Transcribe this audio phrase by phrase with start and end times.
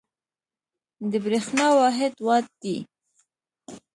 [1.11, 2.77] د برېښنا واحد وات دی.